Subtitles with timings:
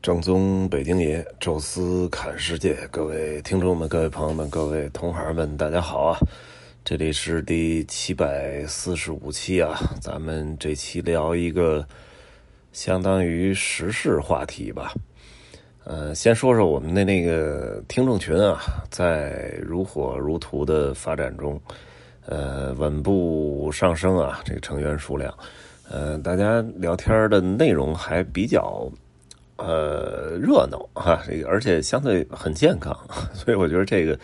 [0.00, 6.18] 正宗北京爷，宙斯侃世界，各位听众们、各位朋友们、各位同行们，大家好啊！
[6.84, 11.84] 这里是第七百四十五期啊，咱们这期聊一个
[12.72, 14.92] 相当于时事话题吧。
[15.82, 21.60] 呃，先说说我们的那个听众群啊，在如火如荼的发展中，
[22.24, 25.36] 呃，稳步上升啊，这个成员数量，
[25.90, 28.88] 呃，大家聊天的内容还比较。
[29.58, 32.96] 呃，热闹哈， 而且相对很健康，
[33.34, 34.16] 所以我觉得这个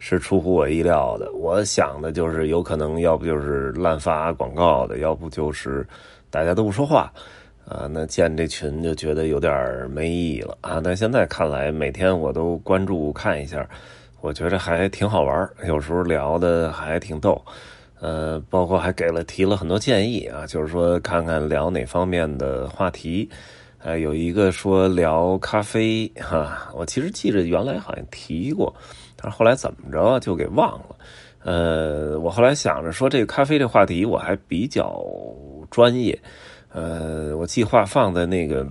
[0.00, 1.30] 是出乎我意料的。
[1.32, 5.86] 我想的就是有可能，要不就是滥发广告的，要不就是
[6.30, 7.12] 大家都不说话
[7.64, 7.88] 啊。
[7.88, 10.80] 那建这群就觉得有点没意义了啊。
[10.82, 13.64] 但现在看来，每天我都关注看一下，
[14.20, 17.40] 我觉得还挺好玩有时候聊的还挺逗，
[18.00, 23.30] 呃，包括还给了提了很多建议啊，就是说看看聊哪方面的话题。
[23.84, 28.72] 呃，有一个说聊咖啡哈，我其实记着原来好像提过，
[29.16, 30.96] 但是后来怎么着就给忘了。
[31.42, 35.04] 呃，我后来想着说这个咖啡这话题我还比较
[35.68, 36.16] 专业，
[36.72, 38.64] 呃，我计划放在那个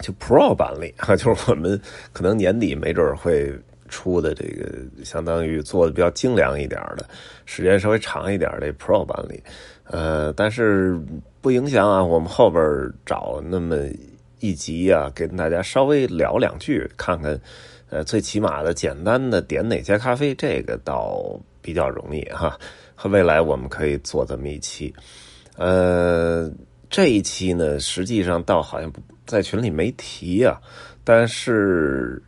[0.00, 1.80] 就 Pro 版里哈，就是我们
[2.12, 3.56] 可能年底没准会
[3.88, 4.68] 出的这个
[5.04, 7.06] 相当于做的比较精良一点的，
[7.44, 9.40] 时间稍微长一点的 Pro 版里。
[9.84, 10.98] 呃，但是
[11.40, 12.60] 不影响啊，我们后边
[13.06, 13.76] 找那么。
[14.44, 17.40] 一集啊，跟大家稍微聊两句，看看，
[17.88, 22.58] 呃，最起码的简单的点哪家咖啡，这个倒比较容易哈。
[22.94, 24.94] 和未来我们可以做这么一期，
[25.56, 26.52] 呃，
[26.90, 28.92] 这一期呢，实际上倒好像
[29.24, 30.60] 在群里没提啊，
[31.04, 32.22] 但是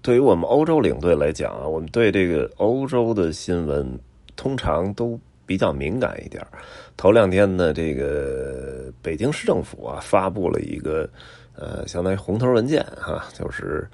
[0.00, 3.98] 对于我们欧洲领队来讲啊，我们对这个欧洲的新闻
[4.36, 6.40] 通常都比较敏感一点。
[6.96, 11.10] 头两天呢，这个北京市政府啊发布了一个。
[11.60, 13.84] 呃，相当于红头文件哈，就是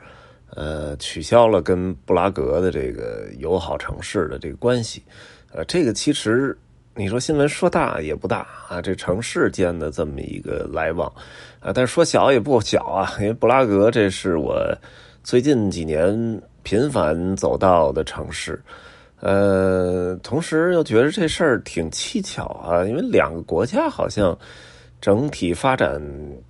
[0.51, 5.03] 呃取消了跟布拉格的这个友好城市的这个关系。
[5.51, 6.55] 呃，这个其实
[6.95, 11.11] 你说新闻说大也不大啊，这城市间的这么一个来往
[11.59, 14.63] 啊，但是说小也不小啊，因为布拉格这是我
[15.23, 18.63] 最近几年频繁走到的城市。
[19.21, 24.39] 呃，同时又觉得这事儿挺蹊跷啊，因为两个国家好像。
[25.05, 26.01] 整体发展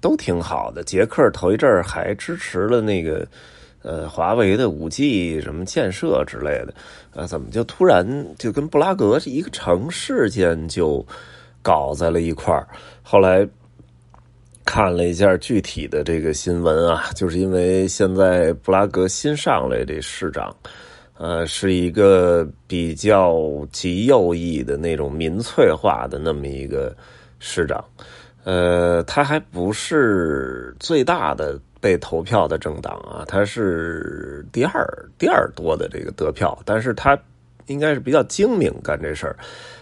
[0.01, 0.85] 都挺好的。
[0.85, 3.27] 捷克头一阵儿还支持了那个，
[3.83, 6.73] 呃，华为的五 G 什么建设之类的，
[7.17, 8.07] 啊，怎么就突然
[8.39, 11.05] 就跟布拉格是一个城市间就
[11.63, 12.65] 搞在了一块儿？
[13.03, 13.45] 后来
[14.65, 20.55] 看了一下具体的这个新闻啊，就是因为现在布拉格新上来这市长，
[21.19, 26.97] 呃，是一个比较极右翼的那种民粹化的那么一个
[27.41, 27.85] 市长。
[28.45, 34.87] 呃，他还不是最大的被投票的政党啊，他是第二
[35.19, 37.19] 第二多的这个得票，但是他
[37.67, 39.37] 应该是比较精明干这事儿，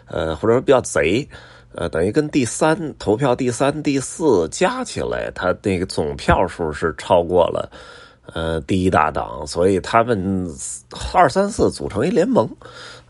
[0.06, 1.28] 呃，或者说比较贼，
[1.74, 7.68] 呃，等于跟第三投票第三第四加起来，他那个总票数是超过了
[8.26, 10.48] 呃第一大党，所以他们
[11.14, 12.48] 二三四组成一联盟。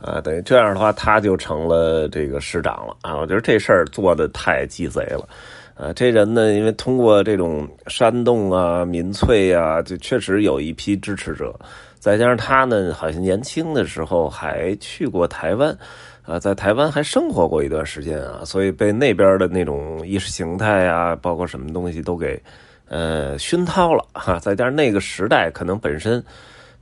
[0.00, 3.16] 啊，等于这样的话，他就成了这个市长了啊！
[3.16, 5.28] 我觉得这事儿做的太鸡贼了，
[5.76, 11.54] 啊，这人呢，因为通过这种煽动啊、民粹啊，就确实有一批支持者，
[12.00, 15.78] 再加上他呢，好像年轻的时候还去过台湾，
[16.22, 22.42] 啊，在台湾还生活过一段时间啊，所以被那边的那种意识形态啊，包括什么东西都给
[22.92, 24.38] 呃熏陶了哈。
[24.38, 26.22] 再加上那个时代，可能本身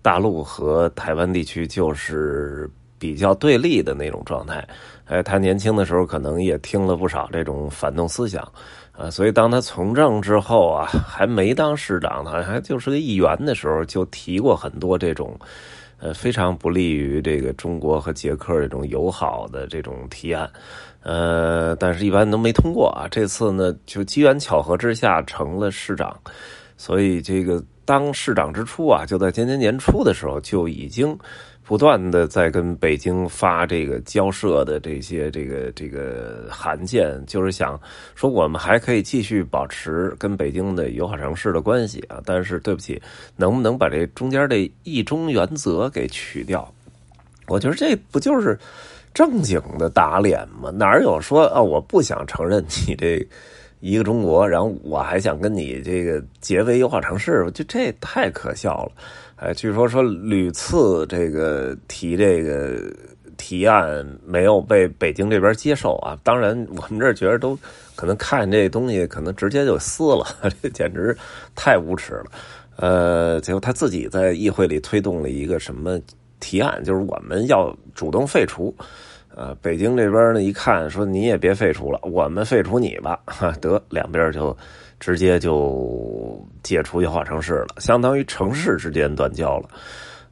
[0.03, 2.69] 大陆和台湾地区就是。
[3.01, 4.63] 比较对立的那种状态，
[5.07, 8.47] 哎，他年轻的时候可能也听了不少这种反动思想，
[8.93, 15.35] 啊，所以当他从政之后啊，还没当市长呢，还就是个议员的时候，就提过很多这种，
[16.01, 20.51] 呃，非常不利于这个中国和捷克这种友好的这种提案，
[21.03, 23.07] 呃，但是一般都没通过啊。
[23.11, 26.19] 这次呢，就机缘巧合之下成了市长，
[26.77, 31.17] 所以这个当市长之初啊，就在今年年初的时候就已经。
[31.71, 37.81] 不断的在跟北京发这个交涉的这些这个这个函件，就是想
[38.17, 43.01] 说我们还可以继续保持跟北京的友好城市的关系啊，但是对不起，
[43.37, 46.69] 能不能把这中间的一中原则给去掉？
[47.47, 48.59] 我觉得这不就是
[49.15, 50.71] 正经的打脸吗？
[50.71, 53.25] 哪有说啊我不想承认你这
[53.79, 57.49] 一个中国，然后我还想跟你这个结为友好城市？
[57.55, 58.93] 就这太可笑了。
[59.41, 62.79] 哎，据说说屡次这个提这个
[63.39, 66.15] 提案没有被北京这边接受啊。
[66.23, 67.59] 当然，我们这觉得都
[67.97, 70.27] 可能看这东西，可能直接就撕了，
[70.61, 71.17] 这简直
[71.55, 72.25] 太无耻了。
[72.77, 75.99] 呃，结果他自己在议会里推动了一个什么
[76.39, 78.75] 提案，就是我们要主动废除。
[79.35, 84.55] 呃，北京这边呢一看说你也别废除了，我们废除你吧，哈，得两边就
[85.01, 89.69] 直接就解除友好城市了，相当于城市之间断交了。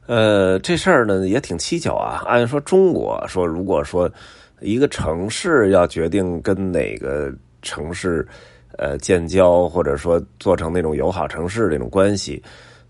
[0.05, 2.23] 呃，这事儿呢也挺蹊跷啊。
[2.25, 4.09] 按说中国说，如果说
[4.61, 8.25] 一个城市要决定跟哪个城市
[8.77, 12.41] 呃建交，或者说做成那种友好城市那种关系。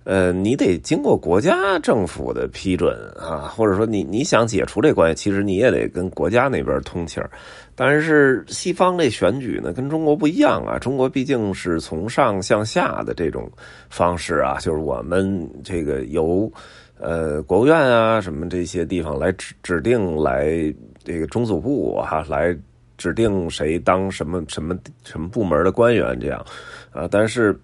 [0.09, 7.29] 呃，你得经过国家政府的批准啊，或者说你你想解除这关系，其实你也得跟国家那边通气儿。
[7.75, 13.47] 但是西方这选举呢，跟中国不一样啊，中国毕竟是从上向下的这种
[13.87, 16.51] 方式啊，就是我们这个由
[16.97, 20.73] 呃国务院啊什么这些地方来指指定来
[21.03, 22.57] 这个中组部哈来
[22.97, 24.75] 指定谁当什么什么
[25.05, 26.43] 什么部门的官员这样
[26.91, 27.55] 啊，但是。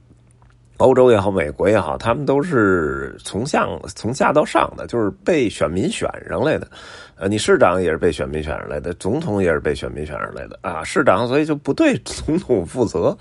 [0.78, 6.68] 欧洲也好，美国也好，他们都是从下从下到上的，就是被选民选上来的。
[7.16, 10.84] 呃，你市长也是被选民选上来的，总统也是被选民选上来的啊。
[10.84, 13.18] 市长所以就不对总统负责，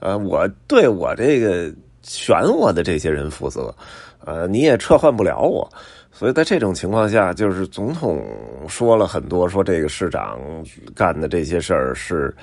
[0.00, 1.72] 呃，我对我这个
[2.02, 3.72] 选我的这些人负责，
[4.24, 5.70] 呃，你也撤换不了我。
[6.10, 8.20] 所以在这种情况下，就是总统
[8.66, 10.40] 说了很多，说这个市长
[10.92, 12.34] 干的这些事儿是。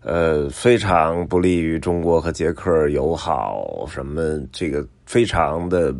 [0.00, 5.94] 呃，非常不利于中国和捷克友好，什么这个非常的，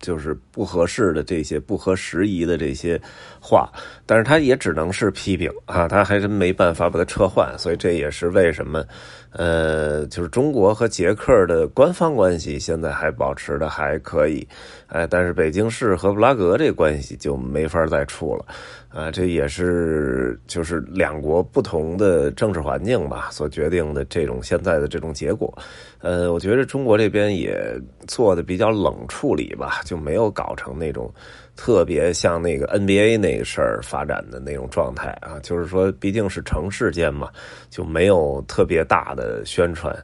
[0.00, 3.00] 就是不合适的这些不合时宜的这些
[3.40, 3.70] 话，
[4.06, 8.84] 但是他也只能是批评啊，他还真没办法把它撤换，所以这也是为什么，
[9.34, 14.46] 呃，就是中国和捷克的官方关系现在还保持的还可以，
[14.86, 18.46] 哎，但是北京市和布拉格这关系就没法再处了。
[18.88, 25.52] 啊，这也是就是两国不同的政治环境吧所决定的这种现在的这种结果。
[25.98, 27.76] 呃，我觉得中国这边也
[28.06, 31.12] 做的比较冷处理吧，就没有搞成那种
[31.56, 35.38] 特别像那个 NBA 那个事儿发展的那种状态啊。
[35.42, 37.30] 就是说，毕竟是城市间嘛，
[37.70, 39.96] 就没有特别大的宣传。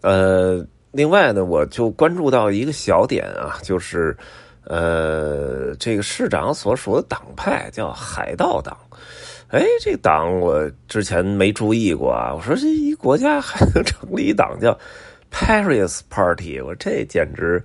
[0.00, 4.16] 呃，另外呢，我就关注到一个小点啊，就是。
[4.64, 8.76] 呃，这个市长所属的党派叫海盗党，
[9.48, 12.32] 哎，这党我之前没注意过啊。
[12.32, 14.78] 我说这一国家还能 成立一党叫
[15.32, 17.60] Paris Party，我说这简直。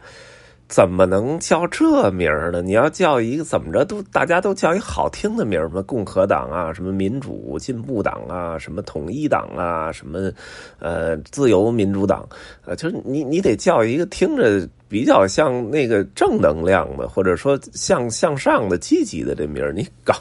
[0.67, 2.59] 怎么能叫这名儿呢？
[2.59, 10.31] 你要叫一个怎么着都大家都叫一好听的名儿，什么共和党啊，什么民主进步党啊，什么统一党啊，什么
[10.79, 12.27] 呃自由民主党，
[12.65, 19.71] 呃，就是你你得叫一个听着比较像那个正能量的，或者说向向上的积极的这名儿。
[19.71, 20.15] 你搞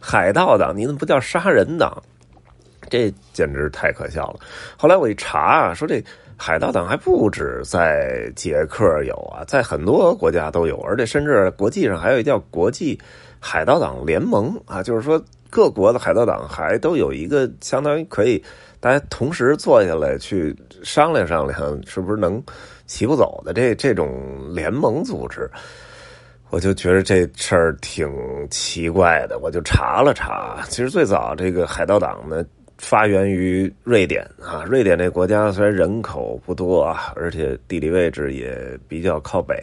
[0.00, 2.02] 海盗党，你怎么不叫杀人党？
[2.88, 4.40] 这简直太可笑了。
[4.78, 6.02] 后来我一查啊，说这。
[6.42, 12.98] 海盗党还不止在捷克有啊，在很多国家都有，而且甚至国际上还有一叫国际
[13.38, 18.42] 海盗党联盟啊，就是说各国的海盗党还都有一个相当于可以
[18.80, 22.42] 大家同时坐下来去商量商量，是不是能
[22.86, 24.10] 齐步走的这这种
[24.54, 25.46] 联盟组织，
[26.48, 28.10] 我就觉得这事儿挺
[28.48, 32.42] 奇怪的，我就查了查，其实最早这个海盗党呢。
[32.80, 38.56] 发源于瑞典啊，瑞典这国家虽然人口不多啊，而且地理位置也
[38.88, 39.54] 比较靠北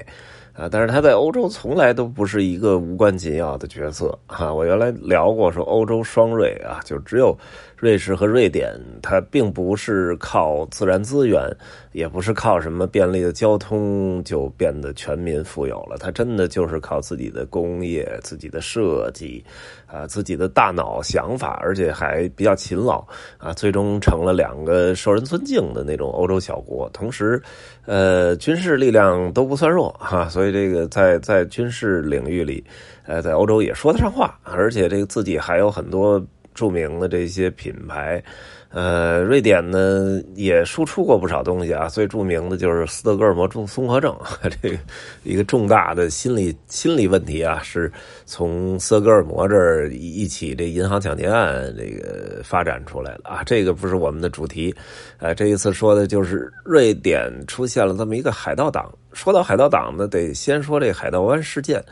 [0.53, 4.53] 啊，但是它在欧洲从来都不是一个无关紧要的角色啊。
[4.53, 7.37] 我原来聊过说欧洲双瑞啊，就只有。
[7.77, 11.47] 瑞士和瑞典，它并不是靠自然资源，
[11.91, 15.95] 也不是靠什么便利的交通就变得全民富有了。
[15.99, 19.45] 它真的就是靠自己的工业、自己的设计，
[19.85, 23.05] 啊，自己的大脑想法，而且还比较勤劳
[23.37, 26.89] 啊，最终成了两个受人尊敬的那种欧洲小国。
[26.89, 27.39] 同时，
[27.85, 32.63] 呃，军事力量都不算弱哈，所以这个在在军事领域里，
[33.05, 36.19] 呃，在欧洲也说得上话，而且这个自己还有很多。
[36.57, 38.21] 著名的这些品牌，
[38.69, 41.87] 呃，瑞典呢也输出过不少东西啊。
[41.87, 44.17] 最著名的就是斯德哥尔摩综综合症，
[44.59, 44.77] 这个
[45.21, 47.91] 一个重大的心理心理问题啊，是
[48.25, 53.43] 从斯德哥尔摩这儿一起这银行抢劫案这个发展出来的啊。
[53.45, 54.73] 这个不是我们的主题，
[55.19, 58.91] 呃，这一次说的就是瑞典出现了这么一个海盗党。
[59.13, 61.83] 说到海盗党呢，得先说这海盗湾事件。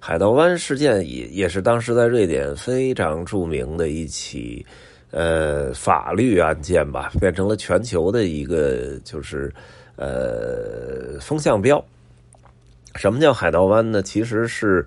[0.00, 4.64] 海盗湾事件也也是当时在瑞典非常著名的一起
[5.10, 9.52] 呃法律案件吧，变成了全球的一个就是
[9.96, 11.84] 呃风向标。
[12.94, 14.02] 什么叫海盗湾呢？
[14.02, 14.86] 其实是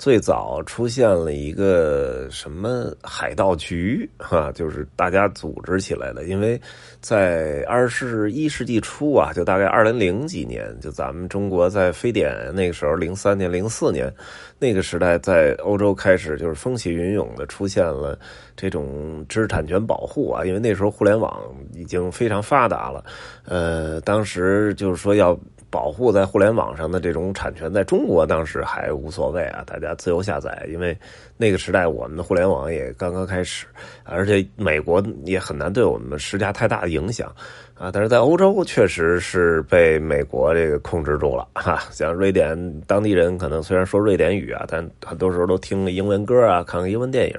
[0.00, 6.24] 最早出现了一个什么海盗局哈，就是大家组织起来的。
[6.24, 6.58] 因为
[7.02, 14.10] 在二十一世纪初啊，就大概二零零几年，就咱们中国在非典那个时候，零三年、零四年
[14.58, 18.18] 那个时代，在欧洲开始就是风起云涌的出现了
[18.56, 20.46] 这种知识产权保护啊。
[20.46, 21.38] 因为那时候互联网
[21.74, 23.04] 已经非常发达了，
[23.44, 25.38] 呃，当时就是说要。
[25.70, 30.96] 保护在互联网上的这种产权，在中国当时还无所谓啊，大家自由下载，因为
[31.36, 33.66] 那个时代我们的互联网也刚刚开始，
[34.04, 37.32] 而且美国也很难对我们施加太大的影响
[37.74, 37.90] 啊。
[37.92, 47.36] 但是在欧洲确实是被美国这个控制住了哈，像瑞典当地人可能虽然说瑞典语啊，但很多时候都听个英文歌啊，看个英文电影。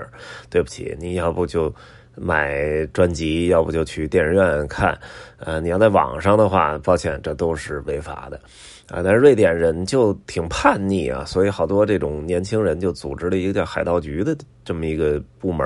[0.50, 1.74] 对不起，你要不就。
[2.22, 4.98] 买专辑，要不就去电影院看。
[5.40, 8.40] 呃，你要在网上的话，抱歉，这都是违法的。
[8.88, 14.36] 啊，但是瑞典人就挺叛逆啊，所以好多这种年轻人就组织了一个叫海盗局的
[14.66, 15.66] 这么一个部门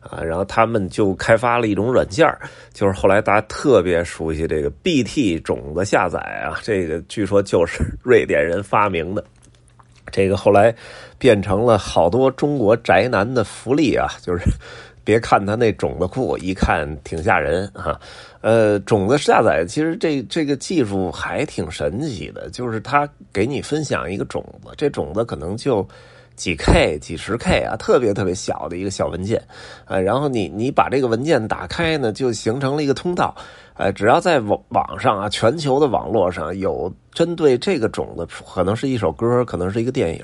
[0.00, 2.30] 啊，然后他们就开发了一种软件
[2.74, 9.24] 就是后来大家特别熟悉这个 BT 种子下载啊，这个据说就是瑞典人发明的。
[10.12, 10.74] 这个后来
[11.18, 14.44] 变成了好多中国宅男的福利啊，就是。
[15.08, 17.98] 别看他那种子库，一看挺吓人哈。
[18.42, 25.82] 呃，种子下载其实这这个技术还挺神奇的，就是他给你分享一个种子，这种子可能就
[26.36, 29.42] 几 K、几十 K 啊，特别特别小的一个小文件
[29.86, 29.98] 啊。
[29.98, 33.34] 然后你你把这个文件打开呢，就形成了一个通道。
[33.78, 36.92] 呃，只要在网网上啊，全球的网络上有。
[37.18, 40.22] 针对这个种子，可能是一首歌，可能是一个电影，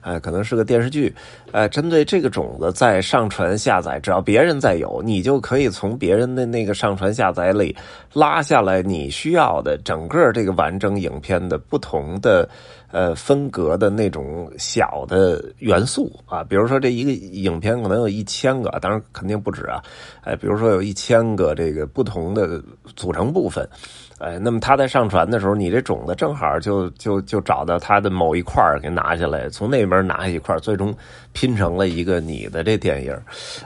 [0.00, 1.12] 哎，可能是个电视剧，
[1.50, 7.74] 哎，针对这个种子再上传下载，只要别人再有，你就可以从别人的那个上传下载里
[8.12, 12.48] 拉下来你需要的整个这个完整影片的不同的
[12.92, 19.82] 呃分隔的那种小的元素啊，比如说这一个影片可能有一千个，当然肯定不止啊，
[20.22, 22.62] 哎，比如说有一千个这个不同的
[22.94, 23.68] 组成部分。
[24.18, 30.94] 哎，那么他在上传的时候，你这种子正好就就就找到他的某一块给拿下来，从那边拿下一块最终
[31.34, 33.12] 拼成了一个你的这电影。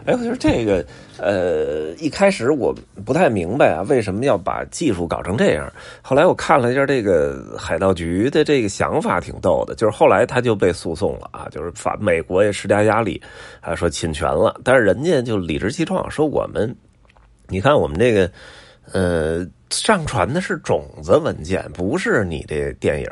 [0.06, 0.84] 哎，我觉得这个
[1.18, 5.72] 呃，一开始我不太明白啊，为什么要把技术搞成这样？
[6.02, 13.22] 后来我看了一下这个海盗局的这个想法，挺逗的，就是后来他就被诉讼了啊，就是法美国也施加压力，
[13.60, 16.74] 啊说侵权了，但是人家就理直气壮说我们，
[17.46, 18.28] 你看我们这个
[18.92, 19.46] 呃。
[19.72, 23.06] 上传的是种子文件，不是你这电影。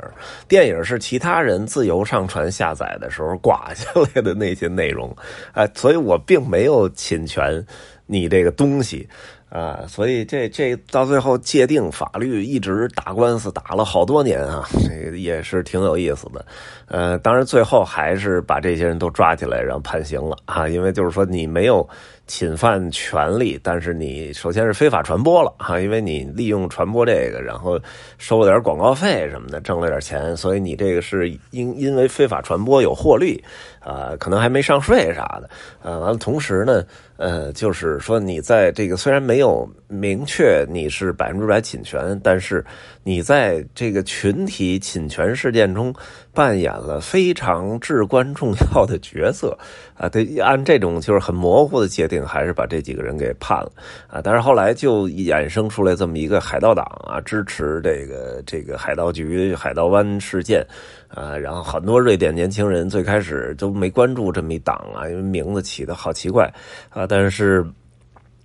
[0.49, 5.17] 电影是其他人自由上传下载的时候刮下来的那些内容，
[5.53, 7.65] 哎，所以我并没有侵权
[8.07, 9.09] 你这个东西。
[9.51, 16.45] 啊，所以这这到最后界定法律一直打官司打了好多年啊，这也是挺有意思的。
[16.87, 21.89] 呃，当然最后还是把这些人都抓起来，然后判刑了啊，因为就是说你没有
[22.29, 27.77] 侵犯权利，但是你首先是非法传播了哈，因为你利用传播这个，然后
[28.19, 33.43] 收了点广告费什么的，挣了点钱，所以你这个是因因为非法传播有获利
[33.81, 35.51] 啊，可能还没上税啥的
[35.83, 35.99] 啊。
[35.99, 36.85] 完了，同时呢。
[37.19, 42.65] 呃，就是说，你在这个虽然没有明确你是百分之百侵权，但是
[43.03, 45.93] 你在这个群体侵权事件中
[46.33, 49.59] 扮演了非常至关重要的角色
[49.97, 50.09] 啊。
[50.09, 53.73] 得按这种就是很模糊的界定，还是把这几个人给判了
[54.09, 54.21] 啊。
[54.23, 60.65] 但是后来就衍生出来这么一个海盗党啊，支持这个这个海盗局海盗湾事件
[61.09, 61.37] 啊。
[61.37, 66.53] 然后很多瑞典年轻人最开始都没关注这么一党啊，因为名字起的好奇怪
[66.91, 67.07] 啊。
[67.07, 67.67] 但是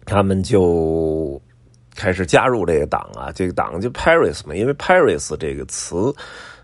[0.06, 1.42] 他们就
[1.96, 6.14] 开始加入这个党啊，这个党就 Paris 嘛，因为 Paris 这个词，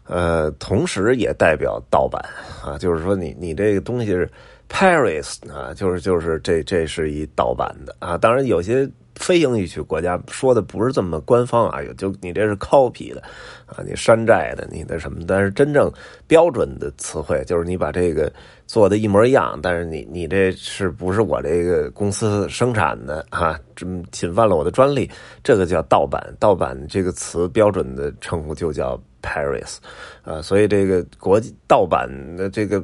[0.07, 2.19] 呃，同时也代表盗版
[2.65, 4.29] 啊，就是说你你这个东西是
[4.69, 8.89] Paris 啊，就是就是这这是一盗版的啊，当然有些。
[9.15, 13.21] 非英语区国家说的不是这么官方啊，就你这是 copy 的
[13.65, 15.19] 啊，你山寨的，你的什么？
[15.27, 15.91] 但是真正
[16.25, 18.31] 标准的词汇就是你把这个
[18.65, 23.59] 做的一模一样，但是你你这是不是我这个公司生产的啊？
[23.75, 25.11] 这侵犯了我的专利，
[25.43, 26.33] 这个叫盗版。
[26.39, 29.79] 盗版这个词标准的称呼就叫 Paris
[30.23, 32.81] 啊，所以这个国际盗版的这个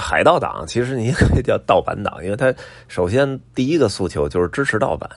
[0.00, 2.52] 海盗党，其实你可以叫盗版党，因为它
[2.88, 5.08] 首先第一个诉求就是支持盗版。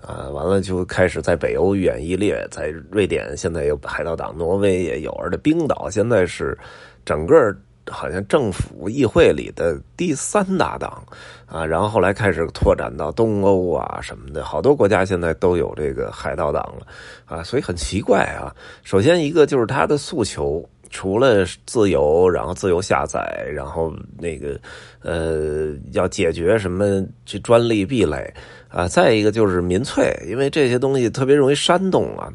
[0.00, 6.56] 啊，完了就开始在北欧愈演愈烈，在瑞典现在有海盗党，挪威也有，而且冰岛现在是
[7.04, 7.54] 整个
[7.86, 11.04] 好像政府议会里的第三大党
[11.44, 11.66] 啊。
[11.66, 16.86] 然后后来开始拓展到东欧啊什么的，好多国家现在都有这个海盗党了
[17.26, 17.42] 啊。
[17.42, 24.60] 所以很奇怪啊，首先一个就是他的诉求除了自由，然后自由下载，然后那个
[25.02, 28.34] 呃，要解决什么这专利壁垒
[28.68, 32.30] 啊，再一个就是民粹，因为这些东西特别容易煽动啊。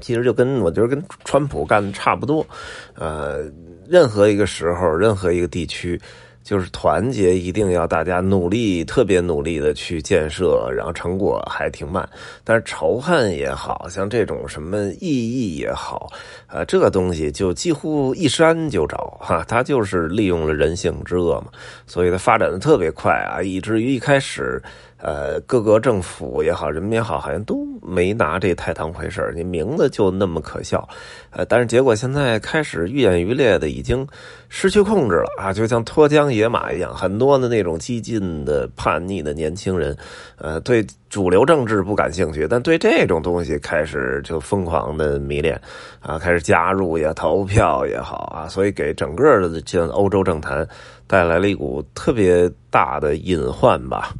[0.00, 2.46] 其实就跟我觉得跟川普干的差不多，
[2.94, 3.44] 呃，
[3.86, 6.00] 任何一个时候，任何一个地区。
[6.42, 12.08] 就是团结，一定要大家努力，特别努力的去建设，然后成果还挺慢。
[12.42, 16.10] 但是仇恨也好像这种什么意义也好，
[16.46, 19.44] 啊，这个东西就几乎一删就着哈。
[19.46, 21.48] 它就是利用了人性之恶嘛，
[21.86, 24.60] 所以它发展的特别快啊，以至于一开始。
[25.02, 30.86] 呃，各个政府也好，人民也好，好像都没拿这太当回事儿你名字就那么可笑，
[31.30, 34.06] 呃，但是结果现在开始愈演愈烈的，已经
[34.48, 39.96] 失去控制了啊，就像脱缰野马一样，很多的那种激进的叛逆的年轻人，
[40.36, 45.60] 呃，对主流政治不感兴趣，但对这种东西开始就疯狂的迷恋
[46.00, 50.66] 啊，开始加入也投票也好啊，所以给整个的这欧洲政坛
[51.06, 54.14] 带来了一股特别大的隐患吧。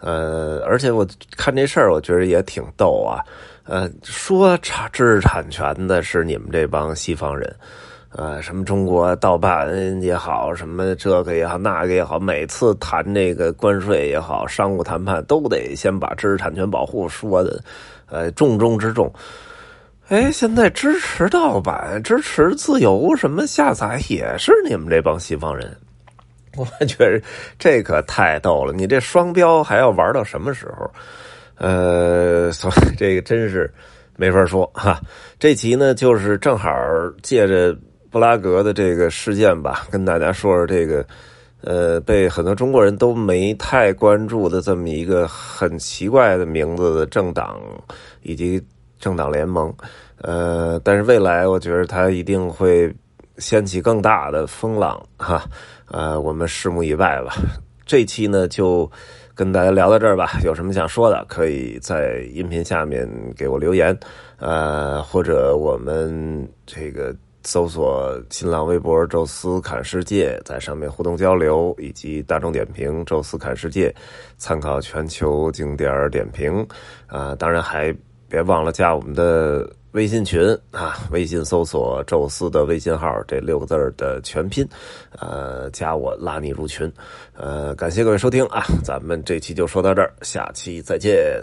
[0.00, 1.06] 呃，呃而且我
[1.36, 3.20] 看这事儿，我觉得也挺逗啊。
[3.64, 7.54] 呃，说产知识产权的是你们这帮西方人，
[8.10, 17.60] 呃，什么中国盗版也好，什么这个也好，那个也好，每次谈这个关税也好，商务谈判都得先把知识产权保护说的，
[18.08, 19.12] 呃，重中之重。
[20.08, 25.76] 哎，现在支持盗版、支持自由什么下载，也是你们这帮西方人。
[26.80, 27.20] 我觉得
[27.58, 28.72] 这可太逗了！
[28.72, 30.90] 你这双标还要玩到什么时候？
[31.58, 33.72] 呃， 所以这个真是
[34.16, 35.00] 没法说哈。
[35.38, 36.70] 这期呢，就是正好
[37.22, 37.76] 借着
[38.10, 41.06] 布拉格的这个事件吧，跟大家说说这个
[41.62, 47.60] 呃，被很多中国人都没太关注的这么一个很奇怪的名字的政党
[48.22, 48.62] 以及
[48.98, 49.74] 政党联盟。
[50.22, 52.94] 呃，但是未来我觉得它一定会
[53.38, 55.44] 掀起更大的风浪哈。
[55.88, 57.34] 呃，我们拭目以待吧。
[57.86, 58.90] 这期呢，就
[59.34, 60.40] 跟大家聊到这儿吧。
[60.44, 63.96] 有什么想说的，可以在音频下面给我留言，
[64.38, 67.14] 呃，或者我们这个
[67.44, 73.94] 搜索新浪微博“宙斯侃世界”，在上面互动交流，以及大众点评“宙斯侃世界”，
[74.36, 76.66] 参考全球景点点评。
[77.06, 77.94] 啊，当然还
[78.28, 79.68] 别忘了加我们的。
[79.92, 84.68] 微信群啊，微信搜索“宙斯”的微信号，这六个字的全拼，
[85.18, 86.92] 呃，加我拉你入群，
[87.32, 91.42] 呃，感谢各位收听啊，咱们这期就说到这儿，下期再见。